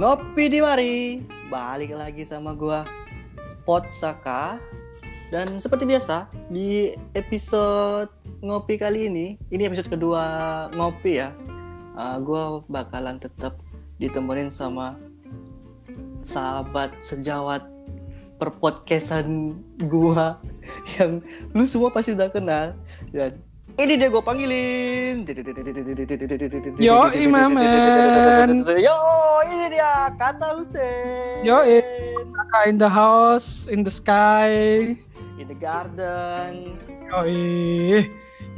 [0.00, 1.20] Ngopi di mari,
[1.52, 2.88] balik lagi sama gua
[3.52, 4.56] Spot Saka
[5.28, 8.08] dan seperti biasa di episode
[8.40, 10.24] ngopi kali ini, ini episode kedua
[10.72, 11.36] ngopi ya.
[12.00, 13.60] Uh, gua bakalan tetap
[14.00, 14.96] ditemenin sama
[16.24, 17.68] sahabat sejawat
[18.40, 19.52] perpodcastan
[19.84, 20.40] gua
[20.96, 21.20] yang
[21.52, 22.72] lu semua pasti udah kenal
[23.12, 23.36] dan
[23.78, 25.22] ini dia gue panggilin.
[26.80, 28.64] Yo, Imaman.
[28.74, 28.98] Yo,
[29.46, 31.46] ini dia kata Hussein.
[31.46, 31.62] Yo,
[32.66, 34.50] in the house, in the sky,
[35.38, 36.74] in the garden.
[37.06, 37.22] Yo,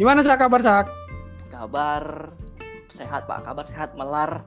[0.01, 0.87] gimana sih kabar sak?
[1.53, 2.33] Kabar
[2.89, 4.45] sehat pak, kabar sehat melar.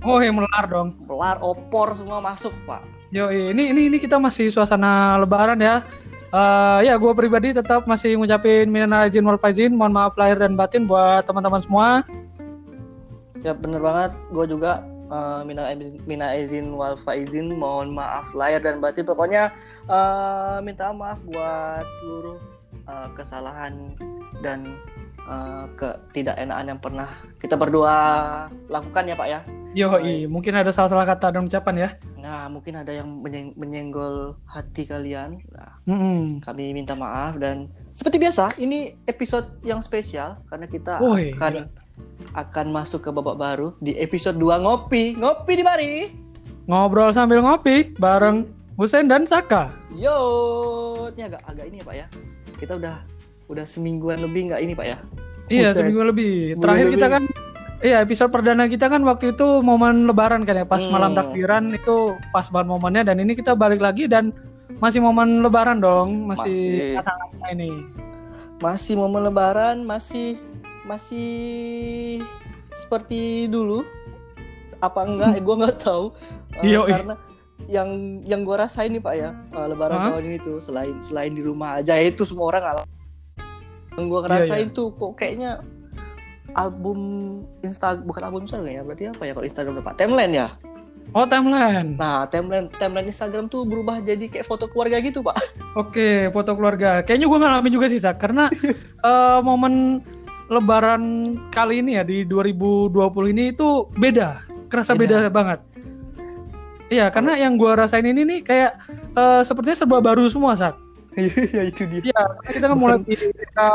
[0.00, 0.96] Oh, yang melar dong.
[1.04, 2.80] Melar, opor semua masuk pak.
[3.10, 5.82] Yo, ini ini ini kita masih suasana Lebaran ya.
[6.30, 10.54] Uh, ya, gue pribadi tetap masih ngucapin minal aizin wal faizin, mohon maaf lahir dan
[10.54, 12.06] batin buat teman-teman semua.
[13.42, 15.74] Ya bener banget, gue juga uh, minal
[16.06, 19.02] minal aizin wal faizin, mohon maaf lahir dan batin.
[19.02, 19.50] Pokoknya
[19.90, 22.38] uh, minta maaf buat seluruh
[22.86, 23.98] uh, kesalahan
[24.38, 24.78] dan
[25.30, 27.94] uh, ketidakenaan yang pernah kita berdua
[28.66, 29.40] lakukan ya Pak ya.
[29.70, 29.86] Yo,
[30.26, 31.88] mungkin ada salah-salah kata dan ucapan ya.
[32.18, 35.38] Nah, mungkin ada yang menyeng menyenggol hati kalian.
[35.54, 36.20] Nah, mm -hmm.
[36.42, 41.64] kami minta maaf dan seperti biasa, ini episode yang spesial karena kita Woy, akan gila.
[42.34, 45.14] akan masuk ke babak baru di episode 2 ngopi.
[45.22, 45.92] Ngopi di mari.
[46.66, 49.70] Ngobrol sambil ngopi bareng Husen dan Saka.
[49.94, 50.18] Yo,
[51.14, 52.06] ini agak agak ini ya, Pak ya.
[52.58, 53.19] Kita udah
[53.50, 54.98] udah semingguan lebih nggak ini, Pak ya?
[55.50, 56.54] Iya, seminggu lebih.
[56.62, 56.96] Terakhir lebih.
[57.02, 57.22] kita kan
[57.80, 60.92] Iya episode perdana kita kan waktu itu momen lebaran kan ya pas hmm.
[60.92, 64.36] malam takbiran itu pas banget momennya dan ini kita balik lagi dan
[64.84, 67.72] masih momen lebaran dong masih, masih ini
[68.60, 70.36] masih momen lebaran masih
[70.84, 72.20] masih
[72.68, 73.80] seperti dulu
[74.84, 76.12] apa enggak eh, gue nggak tahu
[76.60, 77.16] uh, karena
[77.64, 80.08] yang yang gue rasain nih pak ya uh, lebaran huh?
[80.12, 82.86] tahun ini tuh selain selain di rumah aja itu semua orang alam
[84.00, 84.76] yang gue ngerasain iya, iya.
[84.76, 85.50] tuh kok kayaknya
[86.56, 86.98] album
[87.60, 90.48] Insta bukan album Instagram ya berarti apa ya kalau Instagram berapa timeline ya
[91.10, 91.98] Oh timeline.
[91.98, 95.42] Nah timeline timeline Instagram tuh berubah jadi kayak foto keluarga gitu pak.
[95.74, 97.02] Oke foto keluarga.
[97.02, 98.46] Kayaknya gue ngalamin juga sih Sak karena
[99.02, 100.06] uh, momen
[100.50, 102.94] Lebaran kali ini ya di 2020
[103.30, 105.58] ini itu beda, kerasa beda, beda banget.
[106.90, 108.72] Iya karena yang gue rasain ini nih kayak
[109.14, 110.74] uh, sepertinya serba baru semua Sak.
[111.18, 112.02] Iya itu dia.
[112.06, 113.70] Iya kita kan mulai kita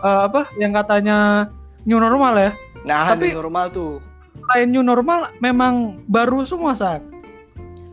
[0.00, 1.48] uh, apa yang katanya
[1.84, 2.50] new normal ya.
[2.88, 3.92] Nah, Tapi, new normal tuh.
[4.40, 7.04] Selain new normal memang baru semua saat.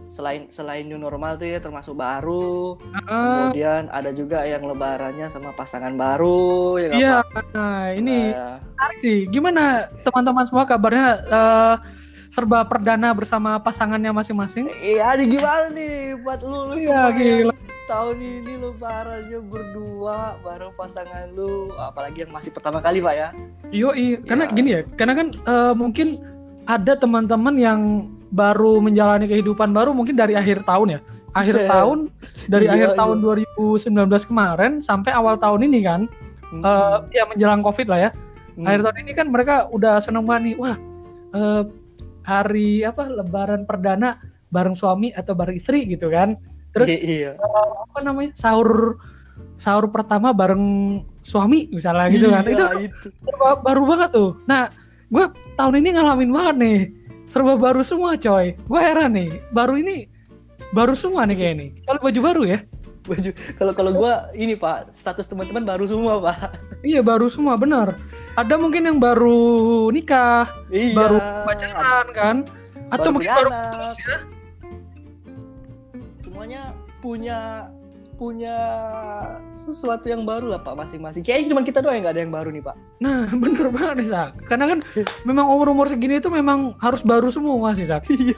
[0.07, 2.79] Selain selain new normal tuh ya termasuk baru.
[2.95, 7.17] Uh, Kemudian ada juga yang lebarannya sama pasangan baru ya Iya,
[7.51, 9.27] nah, ini nah, sih.
[9.27, 11.75] Gimana teman-teman semua kabarnya uh,
[12.31, 14.71] serba perdana bersama pasangannya masing-masing?
[14.79, 17.55] Iya, nih gimana nih buat lu, lu iya, gila
[17.87, 23.27] tahun ini lebarannya berdua bareng pasangan lu apalagi yang masih pertama kali pak ya
[23.71, 24.51] Yo, iya karena ya.
[24.51, 26.19] gini ya karena kan uh, mungkin
[26.67, 27.79] ada teman-teman yang
[28.27, 32.11] baru menjalani kehidupan baru mungkin dari akhir tahun ya akhir Se tahun
[32.51, 32.97] dari iya, akhir iya.
[32.99, 33.87] tahun 2019
[34.27, 36.01] kemarin sampai awal tahun ini kan
[36.51, 36.63] hmm.
[36.67, 38.09] uh, ya menjelang covid lah ya
[38.59, 38.67] hmm.
[38.67, 40.75] akhir tahun ini kan mereka udah seneng banget nih wah
[41.39, 41.63] uh,
[42.27, 44.19] hari apa lebaran perdana
[44.51, 46.35] bareng suami atau bareng istri gitu kan
[46.77, 47.31] terus iya.
[47.41, 49.01] Uh, apa namanya sahur
[49.57, 52.43] sahur pertama bareng suami misalnya gitu kan.
[52.45, 53.31] Iya, itu, itu.
[53.65, 54.37] baru banget tuh.
[54.45, 54.69] Nah
[55.09, 55.25] gue
[55.57, 56.79] tahun ini ngalamin banget nih.
[57.27, 58.55] Serba baru semua coy.
[58.55, 60.07] Gue heran nih baru ini
[60.71, 62.59] baru semua nih kayak ini kalau baju baru ya?
[63.07, 66.59] Baju kalau kalau gue ini pak status teman-teman baru semua pak.
[66.85, 67.97] Iya baru semua benar
[68.37, 72.35] ada mungkin yang baru nikah iya, baru pacaran kan?
[72.93, 74.36] Atau baru mungkin baru putus ya
[76.37, 76.69] semuanya
[77.01, 77.65] punya
[78.13, 78.57] punya
[79.57, 81.25] sesuatu yang baru lah pak masing-masing.
[81.25, 82.75] Kayaknya cuma kita doang yang nggak ada yang baru nih pak.
[83.01, 84.29] Nah bener banget nih Sak.
[84.45, 84.79] Karena kan
[85.25, 88.05] memang umur-umur segini itu memang harus baru semua sih Sak.
[88.13, 88.37] iya.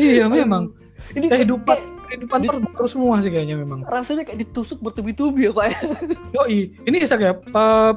[0.00, 0.72] Iya memang.
[1.12, 3.84] Ini kehidupan kayak, kehidupan di, baru semua sih kayaknya memang.
[3.84, 5.76] Rasanya kayak ditusuk bertubi-tubi ya pak ya.
[6.40, 7.36] Yoi, ini Sak ya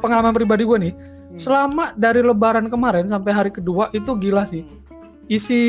[0.03, 0.94] pengalaman pribadi gue nih.
[1.00, 1.39] Hmm.
[1.39, 4.68] Selama dari Lebaran kemarin sampai hari kedua itu gila sih.
[5.31, 5.63] Isi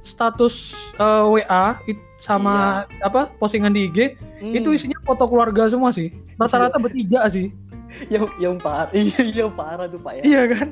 [0.00, 3.10] status uh, eh, WA itu sama iya.
[3.10, 4.54] apa postingan di IG hmm.
[4.54, 6.84] itu isinya foto keluarga semua sih rata-rata iya.
[6.86, 7.50] bertiga sih
[8.14, 10.70] yang yang parah iya yang parah tuh pak ya iya kan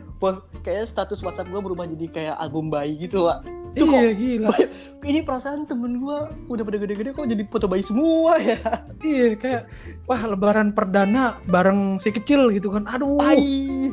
[0.62, 4.48] kayak status WhatsApp gue berubah jadi kayak album bayi gitu pak itu iya, kok gila.
[5.10, 6.18] ini perasaan temen gue
[6.50, 8.58] udah pada gede-gede kok jadi foto bayi semua ya
[9.02, 9.62] iya kayak
[10.06, 13.90] wah lebaran perdana bareng si kecil gitu kan aduh Ay.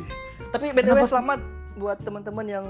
[0.54, 2.66] tapi btw selamat buat teman-teman yang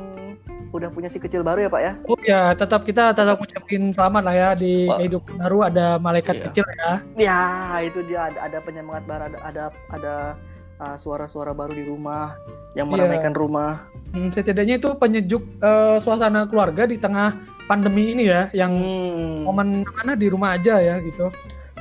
[0.75, 1.93] udah punya si kecil baru ya Pak ya.
[2.05, 4.99] Oh ya, tetap kita tetap ucapin selamat lah ya di Wah.
[4.99, 6.43] kehidupan baru ada malaikat Iya.
[6.51, 6.91] kecil ya.
[7.15, 7.41] Ya
[7.81, 10.15] itu dia ada, ada penyemangat baru ada ada ada
[10.77, 12.35] uh, suara-suara baru di rumah
[12.75, 12.93] yang Iya.
[12.99, 13.87] meramaikan rumah.
[14.11, 17.35] Hmm, setidaknya itu penyejuk eh, suasana keluarga di tengah
[17.67, 19.43] pandemi ini ya, yang Hmm.
[19.43, 21.27] momen mana di rumah aja ya gitu.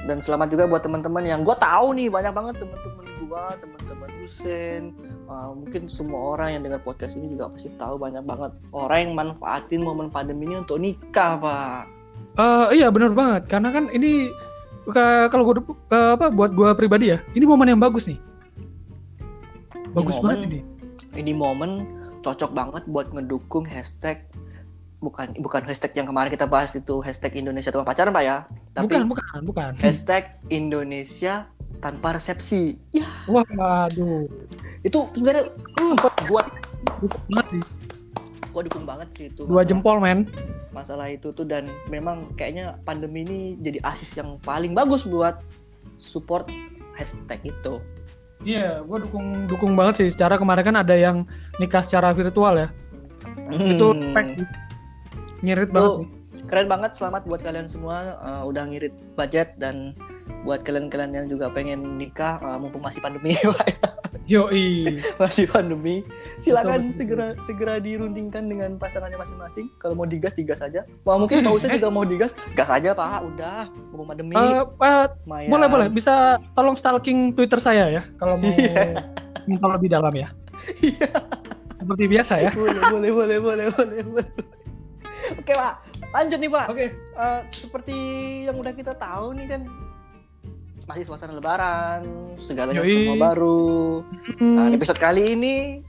[0.06, 3.05] Dan selamat juga buat teman-teman yang gue tahu nih banyak banget teman-teman
[3.36, 4.82] gue, teman-teman Husen,
[5.28, 9.12] uh, mungkin semua orang yang dengar podcast ini juga pasti tahu banyak banget orang yang
[9.12, 11.84] manfaatin momen pandemi ini untuk nikah pak.
[12.36, 14.32] Eh, iya benar banget, karena kan ini
[14.88, 15.60] ka- kalau gue
[15.92, 18.16] apa buat gue pribadi ya, ini momen yang bagus nih.
[19.92, 20.60] Bagus momen- banget ini.
[21.16, 21.70] Ini momen
[22.24, 24.24] cocok banget buat ngedukung hashtag
[24.96, 28.36] bukan bukan hashtag yang kemarin kita bahas itu hashtag Indonesia tanpa pacaran pak ya,
[28.72, 29.70] tapi Bukan, bukan, bukan.
[29.76, 32.78] hashtag Indonesia tanpa resepsi.
[32.90, 33.44] Ya Wah,
[33.86, 34.26] aduh.
[34.80, 35.44] itu sebenarnya
[35.80, 35.96] uh,
[36.26, 36.46] buat
[37.28, 37.62] banget sih.
[38.50, 39.42] gua dukung banget sih itu.
[39.44, 40.20] Dua masalah- jempol, men.
[40.72, 45.40] masalah itu tuh dan memang kayaknya pandemi ini jadi asis yang paling bagus buat
[45.96, 46.48] support
[46.94, 47.80] hashtag itu.
[48.44, 50.08] Iya, gue dukung dukung banget sih.
[50.12, 51.24] Secara kemarin kan ada yang
[51.56, 52.68] nikah secara virtual ya.
[53.50, 54.12] Itu Hmm.
[54.12, 54.48] fact sih.
[55.40, 55.92] ngirit banget.
[56.00, 56.08] Nih.
[56.46, 59.92] Keren banget selamat buat kalian semua uh, udah ngirit budget dan
[60.42, 63.34] buat kalian-kalian yang juga pengen nikah uh, mumpung masih pandemi
[64.26, 64.98] Yoi.
[65.18, 66.02] masih pandemi
[66.36, 66.98] silakan Betul, betul.
[66.98, 71.70] segera segera dirundingkan dengan pasangannya masing-masing kalau mau digas digas aja Wah, mungkin Pak Usen
[71.72, 75.50] juga mau digas gas aja Pak udah mumpung pandemi Eh, eh, lumayan.
[75.50, 76.14] boleh boleh bisa
[76.52, 79.02] tolong stalking Twitter saya ya kalau mau Iya.
[79.46, 80.26] minta lebih dalam ya.
[80.80, 81.06] Iya.
[81.76, 82.50] Seperti biasa ya.
[82.50, 84.26] boleh boleh boleh boleh boleh boleh
[85.36, 85.72] oke Pak
[86.16, 86.66] lanjut nih Pak.
[86.72, 86.86] Oke.
[86.96, 87.96] Eh, seperti
[88.48, 89.62] yang udah kita tahu nih kan
[90.86, 92.06] masih suasana lebaran
[92.38, 92.94] segalanya Yoi.
[92.94, 94.06] semua baru.
[94.38, 95.82] Nah Hmm, episode kali ini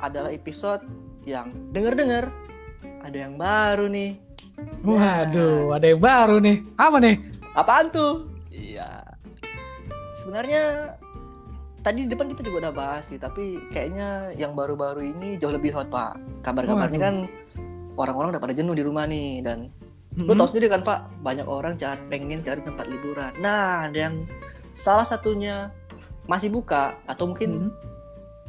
[0.00, 0.80] adalah episode
[1.28, 2.32] yang denger-dengar
[3.04, 4.16] ada yang baru nih.
[4.80, 6.56] Waduh, ada yang baru nih.
[6.80, 7.16] Apa nih?
[7.54, 8.26] apaan tuh?
[8.50, 9.04] Iya.
[10.18, 10.94] Sebenarnya
[11.86, 15.70] tadi di depan kita juga udah bahas sih tapi kayaknya yang baru-baru ini jauh lebih
[15.70, 16.18] hot pak.
[16.42, 17.16] Kabar-kabarnya kan
[17.94, 19.70] orang-orang udah pada jenuh di rumah nih dan
[20.14, 20.38] Lu Hmm.
[20.38, 23.34] tahu sendiri kan Pak, banyak orang cari pengen cari tempat liburan.
[23.42, 24.22] Nah, ada yang
[24.70, 25.74] salah satunya
[26.30, 27.70] masih buka atau mungkin Hmm.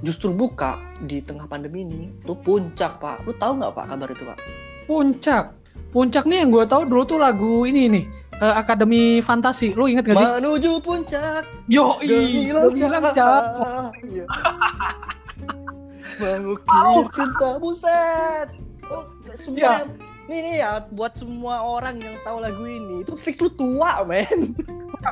[0.05, 3.25] justru buka di tengah pandemi ini tuh puncak Pak.
[3.25, 4.37] Lu tahu nggak Pak kabar itu Pak?
[4.85, 5.45] Puncak.
[5.89, 8.05] Puncak nih yang gue tahu dulu tuh lagu ini nih.
[8.35, 9.71] eh, Akademi Fantasi.
[9.73, 10.27] Lu inget gak sih?
[10.27, 13.89] Menuju puncak, Yo, cahaya.
[14.03, 14.25] Iya.
[16.19, 18.64] Mengukir cinta buset.
[19.35, 19.71] Semua Iya.
[19.81, 19.93] yang-
[20.25, 24.57] Nih nih ya buat semua orang yang tahu lagu ini itu fix lu tua men.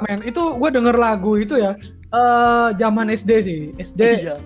[0.01, 0.19] men.
[0.23, 1.77] Itu gue denger lagu itu ya.
[2.09, 3.59] eh zaman SD sih.
[3.75, 4.37] SD Iya.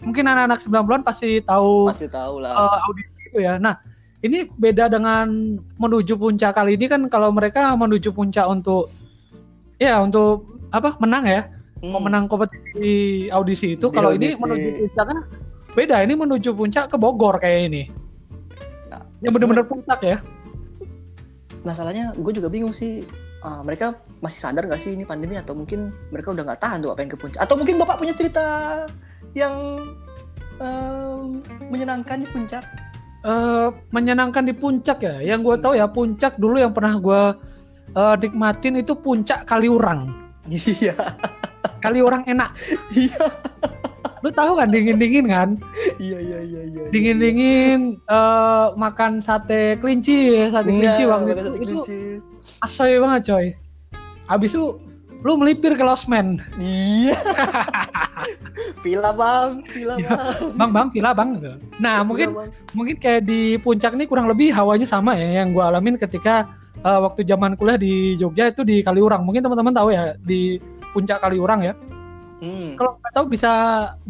[0.00, 2.52] mungkin anak-anak 90-an pasti tahu Pasti tahu lah.
[2.52, 3.56] eh, audisi itu ya.
[3.56, 3.76] Nah,
[4.20, 5.28] ini beda dengan
[5.76, 8.88] menuju puncak kali ini kan kalau mereka menuju puncak untuk
[9.76, 11.42] ya untuk apa menang ya
[11.78, 11.88] Hmm.
[11.90, 14.40] memenang kompetisi audisi itu kalau ini audisi.
[14.40, 15.18] menuju puncaknya
[15.70, 17.82] beda ini menuju puncak ke Bogor kayak ini
[19.22, 20.18] yang bener-bener puncak ya?
[21.62, 23.06] Masalahnya gue juga bingung sih.
[23.42, 25.38] Ah, mereka masih sadar nggak sih ini pandemi?
[25.38, 27.40] Atau mungkin mereka udah nggak tahan tuh apa yang ke puncak?
[27.42, 28.44] Atau mungkin bapak punya cerita
[29.34, 29.78] yang
[30.58, 32.62] em, menyenangkan di puncak?
[33.22, 35.22] Eh, menyenangkan di puncak ya?
[35.22, 37.22] Yang gue tahu ya puncak dulu yang pernah gue
[37.94, 40.10] eh, nikmatin itu puncak Kaliurang.
[40.50, 40.98] Iya.
[41.78, 42.50] Kaliurang enak.
[42.94, 43.26] Iya
[44.22, 45.48] lu tahu kan dingin dingin kan?
[45.98, 51.50] Iya iya iya iya dingin dingin eh, makan sate kelinci ya sate kelinci waktu itu,
[51.58, 51.76] itu
[52.58, 53.46] asoy banget coy.
[54.24, 54.78] Habis itu
[55.22, 57.14] lu melipir ke losmen iya.
[58.82, 59.62] Villa bang.
[59.70, 60.08] Villa Iya.
[60.10, 60.58] bang.
[60.58, 61.28] Bang bang villa bang
[61.78, 62.48] nah Villa, mungkin Bang.
[62.74, 66.98] mungkin kayak di puncak nih kurang lebih hawanya sama ya yang gue alamin ketika eh,
[66.98, 69.22] waktu zaman kuliah di Jogja itu di Kaliurang.
[69.22, 70.58] Mungkin teman-teman tahu ya di
[70.90, 71.74] puncak Kaliurang ya
[72.42, 72.74] hmm.
[72.74, 73.50] kalau nggak tahu bisa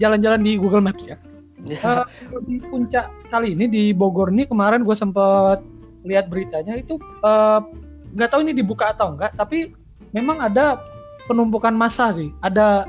[0.01, 1.19] jalan-jalan di Google Maps ya
[1.63, 1.79] Ya.
[1.79, 5.63] Eh, kalau di puncak kali ini di Bogor nih kemarin gue sempet
[6.03, 7.61] lihat beritanya itu eh,
[8.19, 9.71] nggak tahu ini dibuka atau enggak tapi
[10.11, 10.83] memang ada
[11.31, 12.83] penumpukan massa sih ada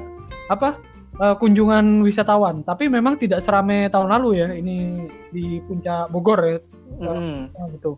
[0.50, 0.82] apa
[1.22, 6.58] eh, kunjungan wisatawan tapi memang tidak serame tahun lalu ya ini di puncak Bogor ya
[7.00, 7.50] Hmm.
[7.58, 7.92] Oh, gitu.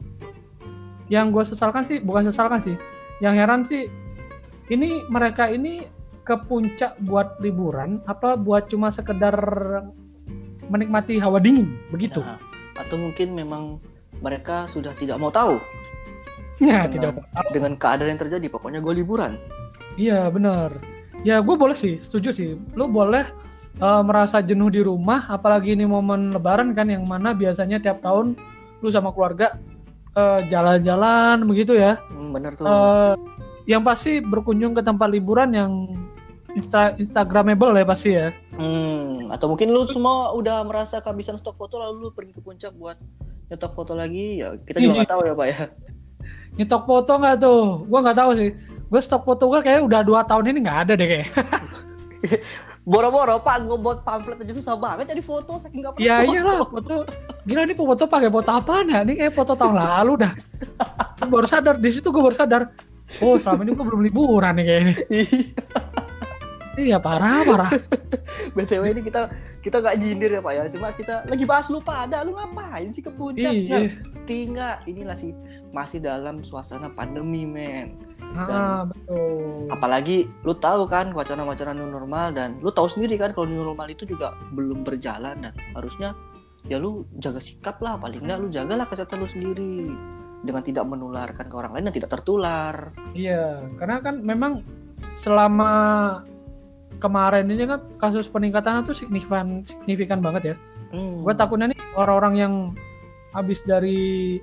[1.11, 2.75] Yang gue sesalkan sih bukan sesalkan sih.
[3.19, 3.91] Yang heran sih
[4.71, 5.85] ini mereka ini
[6.25, 9.37] ke puncak buat liburan apa buat cuma sekedar
[10.67, 12.19] menikmati hawa dingin begitu?
[12.19, 12.41] Nah,
[12.75, 13.77] atau mungkin memang
[14.19, 15.61] mereka sudah tidak mau tahu
[16.55, 16.91] Ya, Benar.
[16.91, 17.13] tidak.
[17.51, 19.35] dengan keadaan yang terjadi pokoknya gue liburan
[19.95, 20.75] Iya benar.
[21.23, 22.59] Ya gue boleh sih, setuju sih.
[22.75, 23.23] Lu boleh
[23.79, 28.35] eh, merasa jenuh di rumah, apalagi ini momen Lebaran kan yang mana biasanya tiap tahun
[28.83, 29.55] lu sama keluarga
[30.15, 31.95] eh, jalan-jalan begitu ya.
[32.11, 32.67] Hmm, bener tuh.
[32.67, 33.13] Eh,
[33.71, 35.71] yang pasti berkunjung ke tempat liburan yang
[36.55, 38.31] insta instagramable ya pasti ya.
[38.55, 42.71] Hmm, atau mungkin lu semua udah merasa kehabisan stok foto lalu lu pergi ke puncak
[42.79, 42.95] buat
[43.51, 45.59] nyetok foto lagi ya kita juga nggak tahu ya pak ya
[46.57, 47.83] Nyetok foto nggak tuh?
[47.85, 48.49] Gua nggak tahu sih.
[48.87, 51.29] Gue stok foto gue kayak udah dua tahun ini nggak ada deh kayak.
[52.85, 56.69] boro-boro pak gue buat pamflet aja susah banget jadi foto saking nggak pernah Ya iyalah
[56.69, 57.01] foto.
[57.49, 59.01] Gila nih foto pakai foto apaan ya?
[59.01, 60.33] Ini kayak foto tahun lalu dah.
[61.25, 62.69] Baru sadar di situ gue baru sadar.
[63.25, 64.93] Oh selama ini gue belum liburan nih kayaknya.
[66.75, 67.71] Iya parah parah.
[68.55, 69.31] btw ini kita
[69.63, 70.63] kita nggak jindir ya pak ya.
[70.71, 73.51] Cuma kita lagi bahas lu pada lu ngapain sih ke puncak?
[73.51, 73.95] Iya.
[74.25, 75.31] ngerti nggak inilah sih
[75.71, 77.95] masih dalam suasana pandemi men.
[78.35, 79.71] Ah, betul.
[79.71, 83.87] apalagi lu tahu kan wacana-wacana new normal dan lu tahu sendiri kan kalau new normal
[83.87, 86.11] itu juga belum berjalan dan harusnya
[86.67, 87.95] ya lu jaga sikap lah.
[87.95, 89.79] Paling nggak lu jagalah kesehatan lu sendiri.
[90.45, 92.93] Dengan tidak menularkan ke orang lain dan tidak tertular.
[93.17, 94.61] Iya, karena kan memang
[95.17, 95.71] selama
[96.99, 100.55] kemarin ini kan kasus peningkatannya tuh signifikan signifikan banget ya.
[100.95, 101.23] hmm.
[101.23, 102.53] Gue takutnya nih orang-orang yang
[103.35, 104.39] habis dari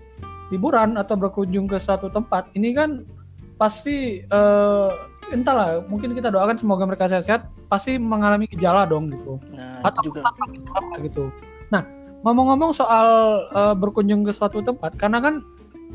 [0.53, 3.09] liburan atau berkunjung ke suatu tempat ini kan
[3.57, 4.91] pasti eh,
[5.33, 10.29] entahlah mungkin kita doakan semoga mereka sehat-sehat pasti mengalami gejala dong gitu nah atau juga
[10.29, 11.33] apa gitu.
[11.73, 11.89] Nah
[12.21, 13.07] ngomong-ngomong soal
[13.49, 15.41] eh, berkunjung ke suatu tempat karena kan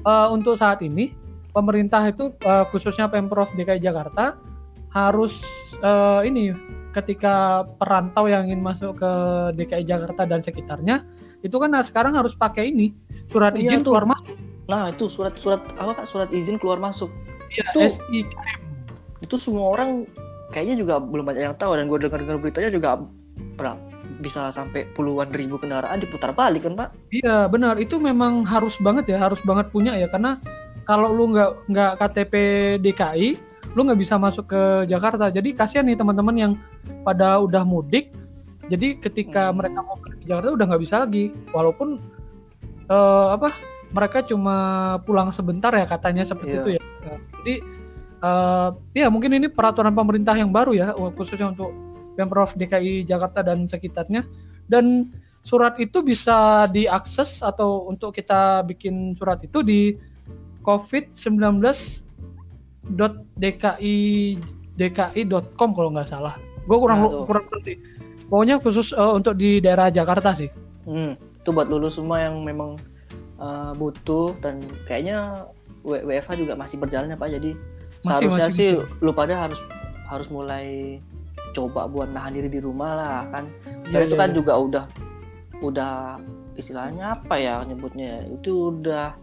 [0.02, 1.14] eh, untuk saat ini
[1.54, 4.34] pemerintah itu eh, khususnya pemprov DKI Jakarta
[4.98, 5.46] harus
[5.78, 6.54] eh, ini
[6.92, 9.12] ketika perantau yang ingin masuk ke
[9.54, 11.06] DKI Jakarta dan sekitarnya
[11.46, 12.90] itu kan sekarang harus pakai ini
[13.30, 13.94] surat Iya izin tuh.
[13.94, 14.36] keluar masuk
[14.68, 17.08] nah itu surat-surat apa pak surat izin keluar masuk
[17.54, 17.88] ya, Tuh.
[17.88, 18.60] SIKM.
[19.22, 20.04] itu semua orang
[20.50, 22.90] kayaknya juga belum banyak yang tahu dan gue dengar-dengar beritanya juga
[23.56, 23.80] berapa
[24.18, 29.14] bisa sampai puluhan ribu kendaraan diputar balik kan pak Iya benar itu memang harus banget
[29.14, 30.42] ya harus banget punya ya karena
[30.84, 32.34] kalau lu nggak nggak KTP
[32.82, 33.30] DKI
[33.78, 35.30] lu nggak bisa masuk ke Jakarta.
[35.30, 36.52] Jadi kasihan nih teman-teman yang
[37.06, 38.10] pada udah mudik.
[38.66, 39.62] Jadi ketika Hmm.
[39.62, 41.30] mereka mau ke Jakarta udah nggak bisa lagi.
[41.54, 42.02] Walaupun
[42.90, 43.54] eh, apa
[43.94, 44.58] mereka cuma
[45.06, 46.62] pulang sebentar ya katanya seperti Iya.
[46.64, 46.82] itu ya.
[47.38, 47.56] Jadi
[48.18, 51.70] eh, ya mungkin ini peraturan pemerintah yang baru ya khususnya untuk
[52.18, 54.26] pemprov DKI Jakarta dan sekitarnya.
[54.66, 55.14] Dan
[55.46, 59.96] surat itu bisa diakses atau untuk kita bikin surat itu di
[62.90, 63.96] covid19.dki
[64.78, 66.38] dki.com kalau nggak salah.
[66.70, 67.74] Gue kurang Nah, kurang ngerti.
[68.28, 70.52] Pokoknya khusus eh, untuk di daerah Jakarta sih.
[70.86, 72.76] Hmm, itu buat lulus semua yang memang
[73.40, 75.48] uh, butuh dan kayaknya
[75.84, 77.30] WFH juga masih berjalan ya Pak.
[77.34, 77.52] Jadi
[78.06, 78.84] Masih- seharusnya masih sih gitu.
[79.02, 79.60] lu pada harus
[80.08, 81.00] harus mulai
[81.52, 83.44] coba buat nahan diri di rumah lah kan.
[83.88, 84.36] Iya, Karena itu iya, kan iya.
[84.38, 84.86] juga udah
[85.58, 85.94] udah
[86.54, 89.18] istilahnya apa ya nyebutnya ya, itu udah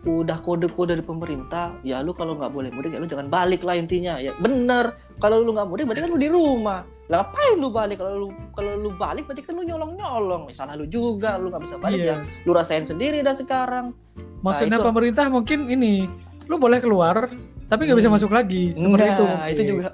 [0.00, 3.76] udah kode-kode dari pemerintah ya lu kalau nggak boleh mudik ya lu jangan balik lah
[3.76, 4.16] intinya.
[4.16, 4.96] Ya bener.
[5.20, 6.88] Kalau lu nggak mudik berarti kan lu di rumah.
[7.12, 8.00] Lah ngapain lu balik?
[8.00, 11.62] Kalau lu kalau lu balik berarti kan lu nyolong nyolong salah lu juga lu nggak
[11.68, 12.00] bisa balik.
[12.00, 12.16] Iya.
[12.16, 13.92] ya lu rasain sendiri dah sekarang.
[14.40, 16.08] Maksudnya Nah, itu- pemerintah mungkin ini,
[16.48, 17.28] lu boleh keluar
[17.68, 18.16] tapi nggak bisa Hmm.
[18.16, 18.72] masuk lagi.
[18.72, 19.24] Seperti itu.
[19.26, 19.88] Nah, itu juga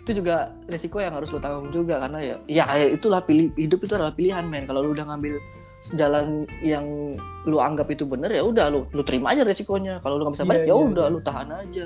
[0.00, 3.82] itu juga resiko yang harus lu tanggung juga karena ya ya ya itulah pilih hidup
[3.82, 4.62] itu adalah pilihan men.
[4.62, 5.42] Kalau lu udah ngambil
[5.90, 10.28] jalan yang lu anggap itu bener ya udah lu lu terima aja resikonya kalau lu
[10.28, 11.12] nggak bisa Iya, balik ya iya, udah iya.
[11.12, 11.84] lu tahan aja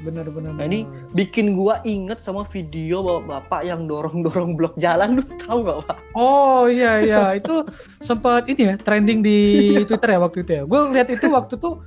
[0.00, 0.54] Benar-benar.
[0.54, 5.24] Nah, ini- bikin gua inget sama video bapak bapak yang dorong dorong blok jalan lu
[5.40, 7.64] tahu gak pak Oh iya iya itu
[8.06, 9.38] sempat ini ya trending di
[9.82, 10.62] Twitter ya waktu itu ya.
[10.62, 11.82] Gue ngeliat itu waktu tuh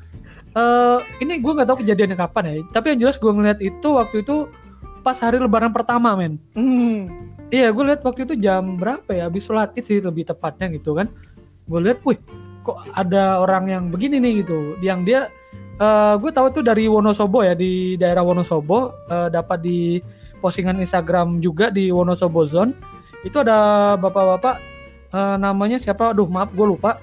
[0.51, 2.53] eh ini gue nggak tahu kejadiannya kapan ya.
[2.71, 4.35] Tapi yang jelas gue ngeliat itu waktu itu
[4.99, 6.35] pas hari Lebaran pertama men.
[6.53, 7.07] hmm.
[7.47, 9.31] Iya gue lihat waktu itu jam berapa ya?
[9.31, 11.07] Habis sholat id sih lebih tepatnya gitu kan.
[11.67, 12.17] Gue lihat, wih
[12.63, 14.75] kok ada orang yang begini nih gitu.
[14.79, 15.19] Yang dia
[15.77, 20.01] eh gue tahu tuh dari Wonosobo ya di daerah Wonosobo eh, dapat di
[20.41, 22.73] postingan Instagram juga di Wonosobo Zone
[23.21, 24.55] itu ada bapak-bapak
[25.13, 26.11] eh, namanya siapa?
[26.15, 26.97] Aduh maaf gue lupa.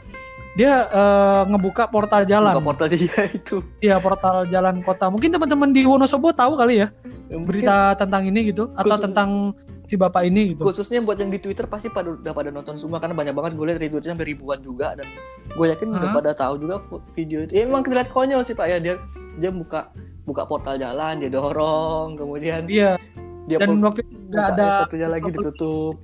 [0.54, 2.54] Dia eh, ngebuka portal jalan.
[2.54, 5.06] buka portal dia itu Iya portal jalan kota.
[5.10, 6.88] Mungkin teman-teman di Wonosobo tahu kali ya
[7.30, 9.54] Mungkin berita tentang ini gitu atau Khusus- tentang
[9.84, 10.64] si bapak ini gitu.
[10.64, 13.66] khususnya buat yang di Twitter pasti pada udah pada nonton semua karena banyak banget gue
[13.66, 15.04] lihat retweetnya sampai ribuan juga dan
[15.46, 16.14] gue yakin udah Hah?
[16.14, 16.74] pada tahu juga
[17.12, 17.52] video itu.
[17.52, 18.94] Ya, emang terlihat konyol sih pak ya dia
[19.36, 19.92] dia buka
[20.24, 22.96] buka portal jalan dia dorong kemudian Iya.
[23.44, 26.00] dia Dan waktu itu nggak ada satunya lagi ditutup.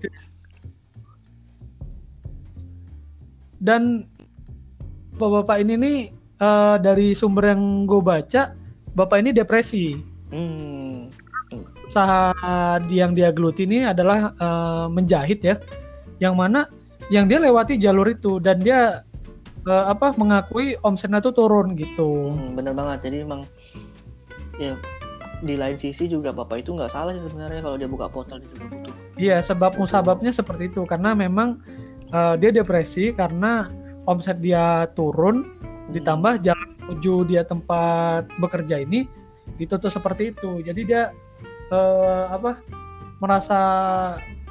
[3.56, 4.08] dan
[5.14, 5.96] bapak-bapak ini nih
[6.36, 8.52] eh, dari sumber yang gue baca
[8.92, 9.96] bapak ini depresi
[10.30, 11.10] Hmm.
[11.90, 12.30] Usaha
[12.86, 15.58] yang dia geluti ini adalah eh, menjahit ya
[16.22, 16.70] yang mana
[17.10, 19.02] yang dia lewati jalur itu dan dia
[19.66, 22.32] uh, apa mengakui omsetnya tuh turun gitu.
[22.32, 23.10] Hmm, bener banget.
[23.10, 23.42] Jadi emang
[24.56, 24.78] ya
[25.40, 28.48] di lain sisi juga bapak itu nggak salah sih sebenarnya kalau dia buka portal dia
[28.54, 28.94] juga butuh.
[29.18, 31.60] Iya, sebab musababnya seperti itu karena memang
[32.14, 33.68] uh, dia depresi karena
[34.06, 35.92] omset dia turun hmm.
[35.96, 39.10] ditambah jalan menuju dia tempat bekerja ini
[39.58, 40.62] ditutup seperti itu.
[40.62, 41.10] Jadi dia
[41.70, 42.60] uh, apa
[43.18, 43.58] merasa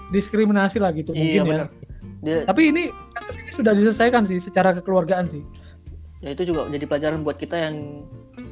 [0.09, 1.43] diskriminasi lah gitu iya, mungkin ya.
[1.45, 1.59] bener.
[1.61, 1.67] ya.
[2.19, 2.37] Dia...
[2.43, 2.83] Tapi ini
[3.15, 5.43] kasus ini sudah diselesaikan sih secara kekeluargaan sih.
[6.19, 8.03] Ya itu juga jadi pelajaran buat kita yang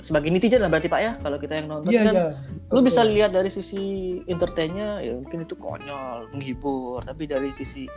[0.04, 2.28] sebagai netizen lah berarti Pak ya kalau kita yang nonton iya, kan iya.
[2.72, 7.88] lu bisa lihat dari sisi entertainnya ya mungkin itu konyol menghibur tapi dari sisi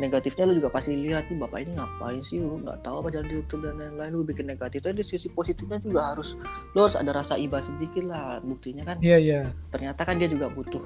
[0.00, 2.40] negatifnya lu juga pasti lihat nih bapak ini ngapain sih?
[2.40, 4.12] Lu nggak tahu apa jalan di YouTube dan lain-lain.
[4.12, 6.38] Lu bikin negatif tapi dari sisi positifnya juga harus
[6.72, 8.40] lu harus ada rasa iba sedikit lah.
[8.40, 9.40] Buktinya kan iya iya.
[9.68, 10.84] ternyata kan dia juga butuh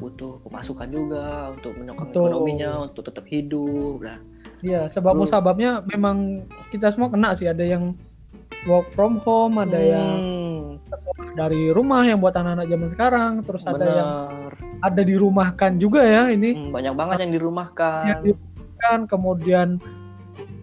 [0.00, 4.02] butuh pemasukan juga untuk menyokong ekonominya untuk tetap hidup.
[4.04, 4.18] Lah
[4.60, 7.48] iya sebab musababnya memang kita semua kena sih.
[7.48, 7.96] Ada yang
[8.66, 9.90] work from home, ada hmm.
[9.90, 10.18] yang
[11.34, 13.74] dari rumah yang buat anak-anak zaman sekarang, terus Bener.
[13.74, 14.28] ada yang
[14.82, 16.52] ada dirumahkan juga ya ini.
[16.52, 18.04] Hmm, banyak banget yang dirumahkan.
[18.10, 19.68] Yang dirumahkan, kemudian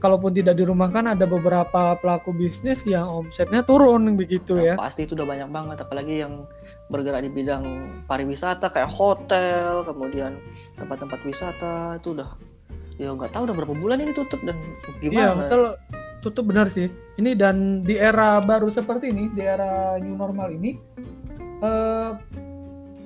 [0.04, 4.76] kalaupun tidak dirumahkan ada beberapa pelaku bisnis yang omsetnya turun begitu nah, ya.
[4.76, 6.44] Pasti itu udah banyak banget, apalagi yang
[6.92, 7.64] bergerak di bidang
[8.10, 10.42] pariwisata kayak hotel, kemudian
[10.76, 12.36] tempat-tempat wisata itu udah
[13.00, 14.60] ya nggak tahu udah berapa bulan ini tutup dan
[15.00, 15.16] gimana.
[15.16, 15.62] Iya betul
[16.20, 16.92] tutup benar sih.
[17.16, 20.76] Ini dan di era baru seperti ini, di era new normal ini,
[21.64, 22.16] uh,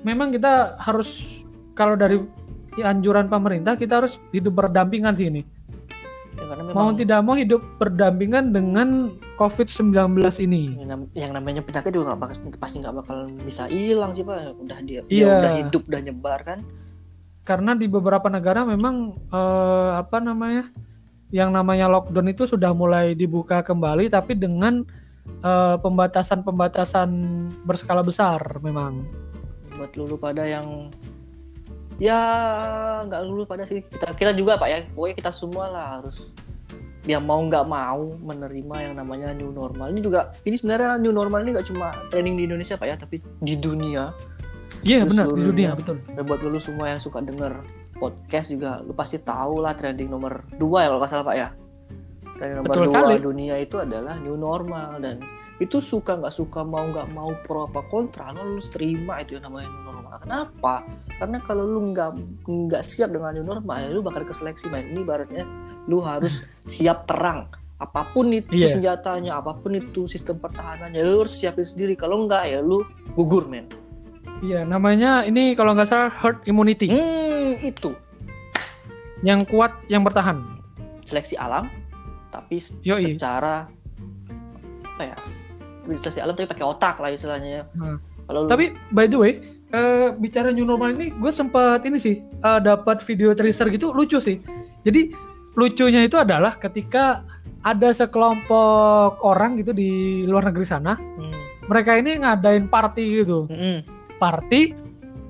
[0.04, 1.40] memang kita harus
[1.74, 2.22] kalau dari
[2.78, 5.42] anjuran pemerintah kita harus hidup berdampingan sih ini.
[6.34, 6.74] Ya, memang...
[6.74, 10.78] Mau tidak mau hidup berdampingan dengan COVID-19 ini.
[11.14, 14.54] Yang namanya penyakit juga gak bakal, pasti nggak bakal bisa hilang sih pak.
[14.58, 15.10] Udah dia, iya.
[15.10, 16.58] dia udah hidup, udah nyebar kan.
[17.44, 20.70] Karena di beberapa negara memang uh, apa namanya
[21.34, 24.86] yang namanya lockdown itu sudah mulai dibuka kembali tapi dengan
[25.44, 27.10] pembatasan pembatasan-pembatasan
[27.64, 29.02] berskala besar memang
[29.76, 30.88] buat lulu pada yang
[31.98, 32.20] ya
[33.06, 33.82] nggak lulu pada sih.
[33.86, 34.78] Kita kita juga pak ya.
[34.94, 36.30] Pokoknya kita semua lah harus
[37.04, 39.92] yang mau nggak mau menerima yang namanya new normal.
[39.92, 43.20] Ini juga ini sebenarnya new normal ini nggak cuma training di Indonesia pak ya tapi
[43.20, 44.10] di dunia.
[44.84, 46.00] Iya yeah, benar di dunia betul.
[46.12, 47.60] Dan buat lulu semua yang suka dengar
[47.96, 51.48] podcast juga lu pasti tahu lah trending nomor dua ya kalau nggak salah pak ya.
[52.40, 53.14] Trending nomor Betul dua kali.
[53.20, 55.20] dunia itu adalah new normal dan
[55.62, 59.46] itu suka nggak suka mau nggak mau pro apa kontra lu harus terima itu yang
[59.46, 60.74] namanya new normal kenapa
[61.22, 62.10] karena kalau lu nggak
[62.42, 65.46] nggak siap dengan new normal ya lu bakal keseleksi main ini baratnya
[65.86, 67.46] lu harus siap perang
[67.78, 68.70] apa pun itu yeah.
[68.70, 72.82] senjatanya apa pun itu sistem pertahanannya lu harus siapin sendiri kalau nggak ya lu
[73.14, 73.70] gugur men
[74.44, 76.90] Iya, namanya ini kalau nggak salah herd immunity.
[76.90, 77.96] Hmm, itu.
[79.24, 80.42] Yang kuat, yang bertahan.
[81.00, 81.70] Seleksi alam,
[82.28, 83.14] tapi Yoi.
[83.14, 83.64] secara
[84.84, 85.16] apa ya?
[85.86, 87.68] Seleksi alam tapi pakai otak lah istilahnya.
[87.76, 88.00] Hmm.
[88.24, 89.32] Kalau tapi by the way,
[89.76, 94.16] uh, bicara new normal ini, gue sempat ini sih uh, dapat video teaser gitu lucu
[94.20, 94.40] sih.
[94.84, 95.12] Jadi
[95.54, 97.22] lucunya itu adalah ketika
[97.64, 101.68] ada sekelompok orang gitu di luar negeri sana, hmm.
[101.68, 103.48] mereka ini ngadain party gitu.
[103.48, 104.72] Hmm party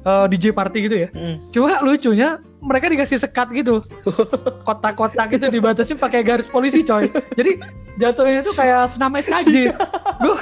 [0.05, 1.09] uh, eh, DJ party gitu ya.
[1.11, 1.37] Mm.
[1.51, 3.85] Cuma lucunya mereka dikasih sekat gitu.
[4.67, 7.07] Kotak-kotak gitu dibatasi pakai garis polisi coy.
[7.37, 7.61] Jadi
[8.01, 9.71] jatuhnya itu kayak senam SKJ.
[10.25, 10.37] gue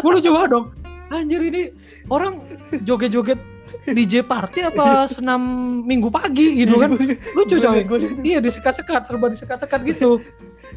[0.00, 0.66] gue lucu banget dong.
[1.12, 1.68] Anjir ini
[2.08, 2.40] orang
[2.88, 3.36] joget-joget
[3.84, 5.40] DJ party apa senam
[5.84, 6.92] minggu pagi gitu kan
[7.36, 7.82] lucu coy
[8.22, 10.20] iya disekat-sekat serba disekat-sekat gitu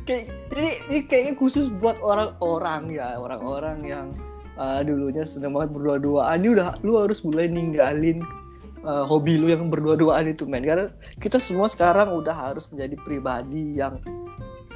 [0.07, 4.07] kayak ini, ini kayaknya khusus buat orang-orang ya orang-orang yang
[4.55, 8.23] uh, dulunya senang banget berdua-duaan ini udah lu harus mulai ninggalin
[8.85, 10.63] uh, hobi lu yang berdua-duaan itu men.
[10.63, 13.99] Karena kita semua sekarang udah harus menjadi pribadi yang